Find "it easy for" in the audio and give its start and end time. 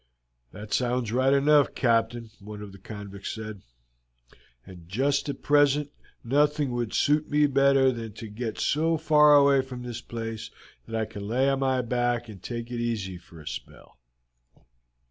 12.71-13.39